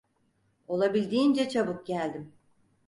Olabildiğince 0.67 1.49
çabuk 1.49 1.85
geldim. 1.85 2.31